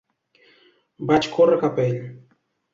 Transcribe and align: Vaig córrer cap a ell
Vaig 1.13 1.29
córrer 1.37 1.61
cap 1.67 1.79
a 1.79 1.89
ell 1.93 2.03